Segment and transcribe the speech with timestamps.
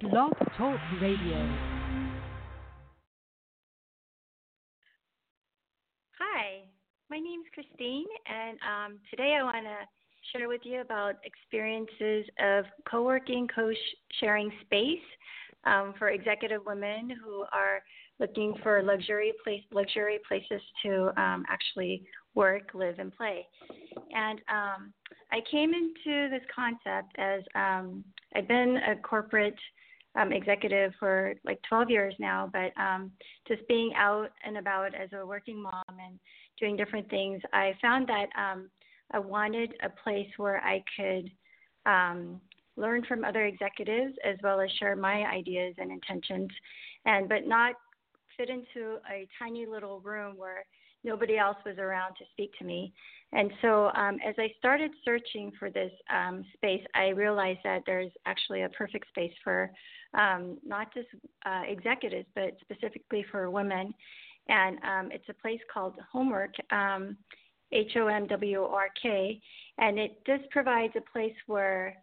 [0.00, 1.36] Blog Talk Radio.
[6.18, 6.62] Hi,
[7.10, 9.76] my name is Christine, and um, today I want to
[10.32, 15.04] share with you about experiences of co-working, co-sharing space
[15.64, 17.82] um, for executive women who are
[18.18, 22.04] looking for luxury place, luxury places to um, actually
[22.34, 23.46] work, live, and play.
[24.14, 24.94] And um,
[25.30, 28.02] I came into this concept as um,
[28.34, 29.58] I've been a corporate
[30.16, 33.10] um, executive for like 12 years now, but um,
[33.46, 36.18] just being out and about as a working mom and
[36.58, 38.70] doing different things, I found that um,
[39.12, 41.30] I wanted a place where I could
[41.86, 42.40] um,
[42.76, 46.50] learn from other executives as well as share my ideas and intentions,
[47.04, 47.74] and but not
[48.36, 50.64] fit into a tiny little room where
[51.04, 52.92] nobody else was around to speak to me.
[53.32, 58.10] And so, um, as I started searching for this um, space, I realized that there's
[58.26, 59.70] actually a perfect space for
[60.14, 61.06] um, not just
[61.46, 63.94] uh, executives, but specifically for women.
[64.48, 67.16] And um, it's a place called Homwork, um,
[67.72, 69.40] H O M W O R K,
[69.78, 71.96] and it just provides a place where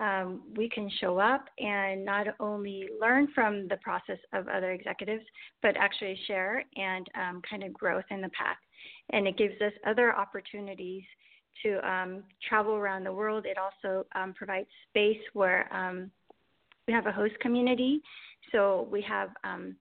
[0.00, 5.24] um, we can show up and not only learn from the process of other executives,
[5.62, 8.56] but actually share and um, kind of growth in the path.
[9.10, 11.02] And it gives us other opportunities
[11.62, 13.46] to um, travel around the world.
[13.46, 16.10] It also um, provides space where um,
[16.86, 18.00] we have a host community,
[18.52, 19.76] so we have um,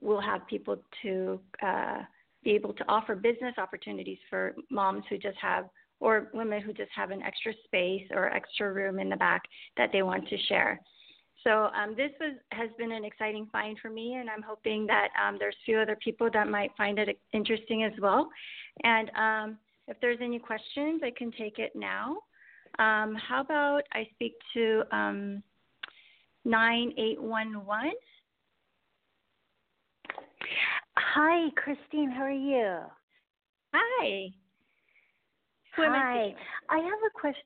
[0.00, 1.98] we'll have people to uh,
[2.42, 5.66] be able to offer business opportunities for moms who just have
[6.04, 9.42] or women who just have an extra space or extra room in the back
[9.78, 10.78] that they want to share.
[11.42, 15.08] So um, this was, has been an exciting find for me, and I'm hoping that
[15.20, 18.28] um, there's a few other people that might find it interesting as well.
[18.82, 22.18] And um, if there's any questions, I can take it now.
[22.78, 25.42] Um, how about I speak to um,
[26.44, 27.92] 9811?
[30.96, 32.10] Hi, Christine.
[32.10, 32.78] How are you?
[33.72, 34.34] Hi.
[35.76, 36.34] Hi.
[36.68, 37.42] I have a question.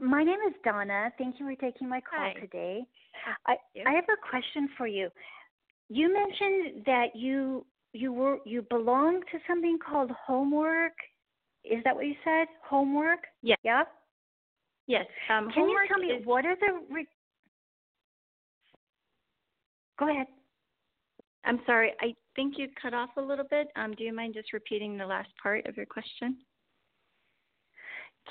[0.00, 1.10] My name is Donna.
[1.18, 2.34] Thank you for taking my call Hi.
[2.40, 2.84] today.
[3.46, 3.56] I.
[3.86, 5.08] I have a question for you.
[5.88, 10.92] You mentioned that you you were you belong to something called homework.
[11.64, 12.46] Is that what you said?
[12.64, 13.20] Homework?
[13.42, 13.56] Yeah.
[13.62, 13.82] Yeah.
[14.86, 15.06] Yes.
[15.30, 17.06] Um, Can you tell me is, what are the re-
[19.98, 20.26] Go ahead.
[21.44, 21.92] I'm sorry.
[22.00, 23.68] I think you cut off a little bit.
[23.76, 26.38] Um, do you mind just repeating the last part of your question?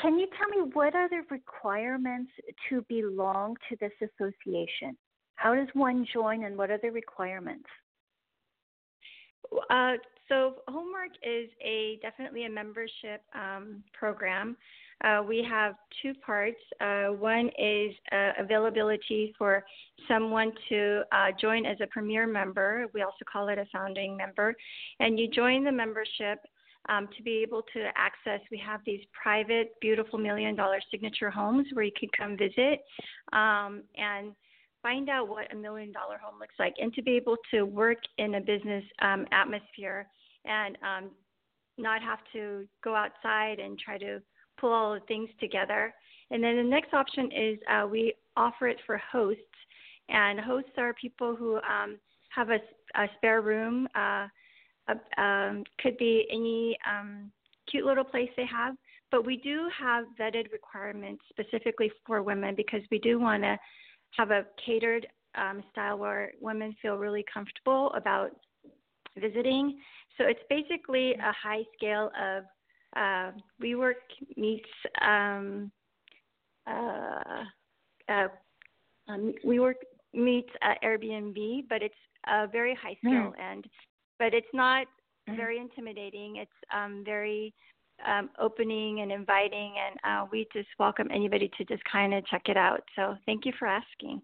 [0.00, 2.30] Can you tell me what are the requirements
[2.68, 4.96] to belong to this association?
[5.36, 7.68] How does one join and what are the requirements?
[9.70, 9.92] Uh,
[10.28, 14.56] so homework is a definitely a membership um, program.
[15.04, 16.58] Uh, we have two parts.
[16.80, 19.62] Uh, one is uh, availability for
[20.08, 22.86] someone to uh, join as a premier member.
[22.94, 24.54] We also call it a founding member.
[24.98, 26.40] And you join the membership
[26.88, 28.40] um, to be able to access.
[28.50, 32.84] We have these private, beautiful million dollar signature homes where you can come visit
[33.32, 34.32] um, and
[34.82, 37.98] find out what a million dollar home looks like and to be able to work
[38.18, 40.06] in a business um, atmosphere
[40.44, 41.10] and um,
[41.78, 44.20] not have to go outside and try to
[44.58, 45.92] pull all the things together.
[46.30, 49.42] And then the next option is uh, we offer it for hosts,
[50.08, 51.98] and hosts are people who um,
[52.34, 52.58] have a,
[52.94, 53.88] a spare room.
[53.94, 54.26] Uh,
[55.18, 57.30] um, could be any um,
[57.70, 58.74] cute little place they have,
[59.10, 63.58] but we do have vetted requirements specifically for women because we do want to
[64.16, 68.30] have a catered um, style where women feel really comfortable about
[69.18, 69.78] visiting.
[70.18, 72.44] So it's basically a high scale of
[72.96, 73.32] uh,
[73.62, 73.94] WeWork
[74.36, 74.68] meets
[75.02, 75.70] um,
[76.66, 77.44] uh,
[78.08, 78.28] uh,
[79.08, 79.74] um, WeWork
[80.14, 81.94] meets uh, Airbnb, but it's
[82.26, 83.40] a very high scale Mm.
[83.40, 83.66] and
[84.18, 84.86] but it's not
[85.28, 85.36] Mm.
[85.36, 86.36] very intimidating.
[86.36, 87.52] It's um, very
[88.04, 92.42] um, opening and inviting, and uh, we just welcome anybody to just kind of check
[92.48, 92.84] it out.
[92.94, 94.22] So thank you for asking.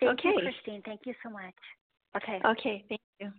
[0.00, 0.42] Thank you, Okay.
[0.42, 0.82] Christine.
[0.84, 1.54] Thank you so much.
[2.16, 2.40] Okay.
[2.44, 3.32] Okay, thank you.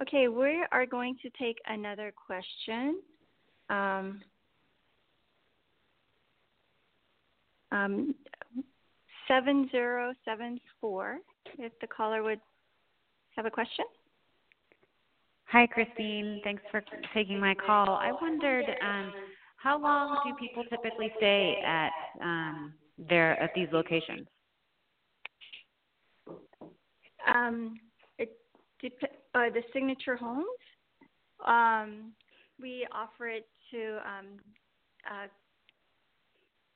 [0.00, 3.00] Okay, we are going to take another question.
[3.68, 4.22] Um,
[7.72, 8.14] um,
[9.26, 11.18] 7074,
[11.58, 12.40] if the caller would
[13.36, 13.84] have a question.
[15.46, 16.40] Hi, Christine.
[16.44, 16.82] Thanks for
[17.12, 17.96] taking my call.
[17.96, 19.12] I wondered um,
[19.56, 21.90] how long do people typically stay at
[22.22, 24.26] um, their at these locations?
[27.26, 27.76] Um,
[28.18, 28.36] it
[28.80, 30.46] dep- uh, the signature homes.
[31.46, 32.12] Um,
[32.60, 33.98] we offer it to.
[33.98, 34.26] Um,
[35.10, 35.26] uh,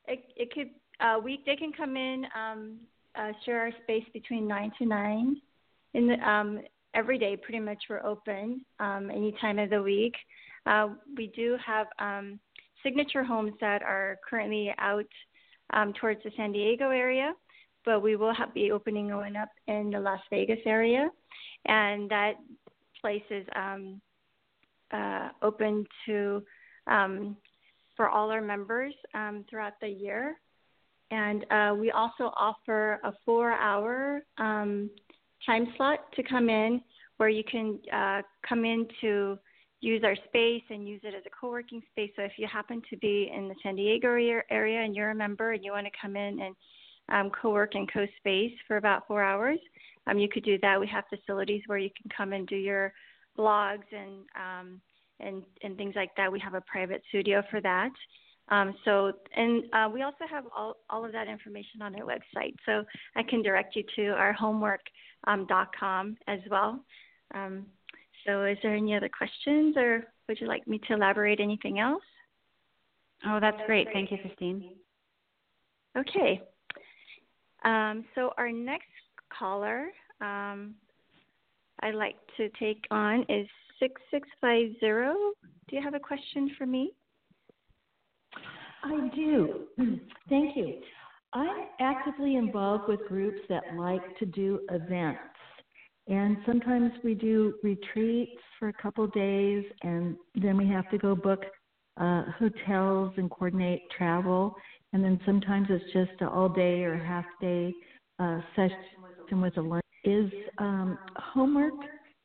[0.08, 0.70] it, it could
[1.00, 1.46] uh, week.
[1.46, 2.80] They can come in um,
[3.14, 5.40] uh, share our space between nine to nine.
[5.96, 6.60] In the um,
[6.92, 10.14] every day, pretty much we're open um, any time of the week.
[10.66, 12.38] Uh, we do have um,
[12.82, 15.08] signature homes that are currently out
[15.72, 17.32] um, towards the San Diego area,
[17.86, 21.08] but we will have, be opening one up in the Las Vegas area,
[21.64, 22.34] and that
[23.00, 23.98] place is um,
[24.90, 26.42] uh, open to
[26.88, 27.38] um,
[27.96, 30.36] for all our members um, throughout the year.
[31.10, 34.90] And uh, we also offer a four-hour um,
[35.44, 36.80] time slot to come in,
[37.16, 39.38] where you can uh, come in to
[39.80, 42.10] use our space and use it as a co-working space.
[42.16, 45.52] So if you happen to be in the San Diego area and you're a member
[45.52, 46.56] and you want to come in and
[47.08, 49.58] um, co-work and co-space for about four hours,
[50.06, 50.80] um, you could do that.
[50.80, 52.92] We have facilities where you can come and do your
[53.38, 54.80] blogs and um,
[55.20, 56.30] and and things like that.
[56.30, 57.90] We have a private studio for that.
[58.48, 62.54] Um, so, and uh, we also have all, all of that information on our website.
[62.64, 62.84] So
[63.16, 66.84] I can direct you to our homwork.com um, as well.
[67.34, 67.66] Um,
[68.24, 72.02] so, is there any other questions, or would you like me to elaborate anything else?
[73.26, 73.88] Oh, that's great.
[73.92, 74.74] Thank you, Christine.
[75.96, 76.42] Okay.
[77.64, 78.86] Um, so, our next
[79.36, 79.88] caller
[80.20, 80.74] um,
[81.80, 83.46] I'd like to take on is
[83.80, 84.78] 6650.
[85.68, 86.92] Do you have a question for me?
[88.86, 89.66] I do.
[90.28, 90.80] Thank you.
[91.32, 95.20] I'm actively involved with groups that like to do events.
[96.08, 101.14] And sometimes we do retreats for a couple days, and then we have to go
[101.14, 101.44] book
[102.00, 104.54] uh, hotels and coordinate travel.
[104.92, 107.74] And then sometimes it's just an all day or half day
[108.18, 109.82] uh, session with a lunch.
[110.04, 111.74] Is um, homework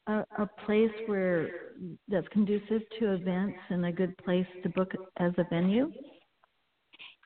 [0.08, 1.50] a, a place where
[2.08, 5.92] that's conducive to events and a good place to book as a venue?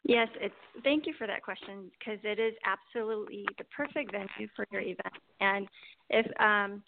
[0.08, 0.54] Yes, it's
[0.84, 5.16] thank you for that question because it is absolutely the perfect venue for your event.
[5.42, 5.68] And
[6.10, 6.84] if um,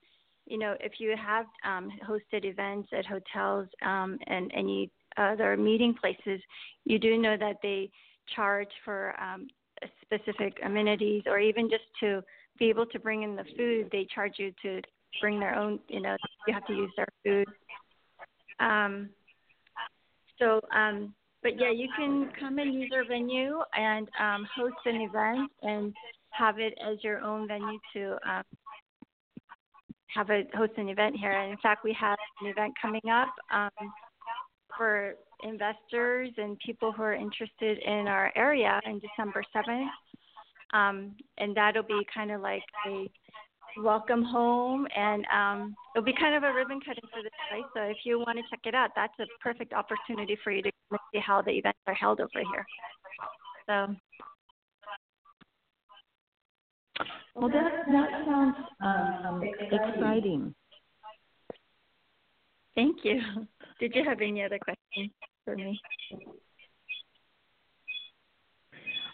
[0.45, 5.95] you know, if you have um, hosted events at hotels um, and any other meeting
[5.99, 6.39] places,
[6.85, 7.89] you do know that they
[8.35, 9.47] charge for um,
[10.01, 12.21] specific amenities or even just to
[12.59, 14.81] be able to bring in the food, they charge you to
[15.21, 16.15] bring their own, you know,
[16.47, 17.47] you have to use their food.
[18.59, 19.09] Um,
[20.39, 21.13] so, um,
[21.47, 25.93] but yeah, you can come and use our venue and um, host an event and
[26.31, 28.43] have it as your own venue to um,
[30.13, 31.31] have a host an event here.
[31.31, 33.93] And in fact, we have an event coming up um,
[34.75, 39.87] for investors and people who are interested in our area in December 7th.
[40.73, 43.09] Um, and that'll be kind of like a
[43.81, 47.65] welcome home, and um, it'll be kind of a ribbon cutting for this place.
[47.73, 50.71] So if you want to check it out, that's a perfect opportunity for you to
[51.13, 52.65] see how the events are held over here.
[53.67, 53.95] So.
[57.35, 60.55] Well, that that sounds um, exciting.
[62.75, 63.19] Thank you.
[63.79, 65.11] Did you have any other questions
[65.45, 65.79] for me?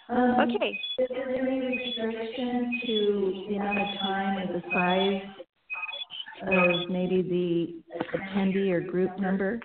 [0.09, 0.79] Um, okay.
[0.99, 5.21] Is there any restriction to the amount of time or the size
[6.47, 9.59] of maybe the attendee or group number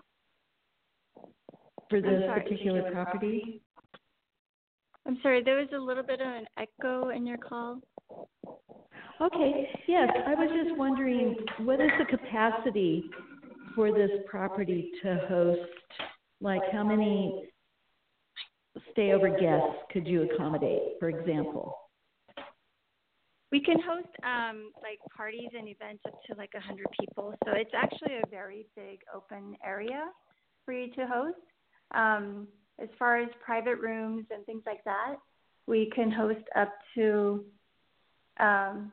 [1.91, 3.61] for this particular property?
[5.07, 7.81] I'm sorry, there was a little bit of an echo in your call.
[9.21, 13.05] Okay, yes, I was just wondering what is the capacity
[13.75, 15.61] for this property to host?
[16.41, 17.49] Like, how many
[18.97, 21.77] stayover guests could you accommodate, for example?
[23.51, 27.35] We can host um, like parties and events up to like 100 people.
[27.45, 30.05] So it's actually a very big open area
[30.65, 31.39] for you to host.
[31.95, 32.47] Um,
[32.79, 35.17] as far as private rooms and things like that,
[35.67, 37.45] we can host up to,
[38.39, 38.93] um,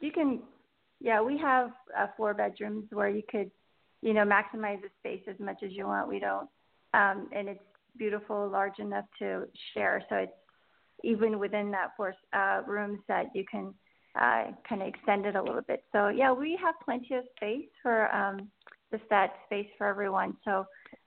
[0.00, 0.42] you can,
[1.00, 3.50] yeah, we have uh, four bedrooms where you could,
[4.02, 6.08] you know, maximize the space as much as you want.
[6.08, 6.48] We don't,
[6.92, 7.60] um, and it's
[7.98, 10.02] beautiful, large enough to share.
[10.08, 10.32] So it's
[11.04, 13.74] even within that four uh, rooms that you can
[14.18, 15.82] uh, kind of extend it a little bit.
[15.92, 18.50] So yeah, we have plenty of space for um,
[18.90, 20.36] just that space for everyone.
[20.44, 20.64] So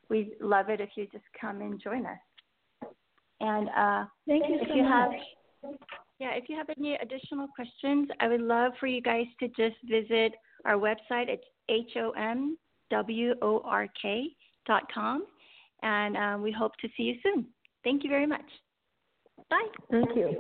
[0.10, 2.18] we love it if you just come and join us.
[3.40, 4.92] And uh, thank you if so you much.
[5.64, 5.74] Have,
[6.20, 9.78] yeah, if you have any additional questions, I would love for you guys to just
[9.86, 10.34] visit
[10.66, 11.30] our website.
[11.30, 12.58] It's h o m
[12.90, 14.36] w o r k
[14.68, 15.26] dot com
[15.84, 17.46] and um, we hope to see you soon.
[17.84, 18.46] Thank you very much.
[19.50, 19.68] Bye.
[19.92, 20.38] Thank you.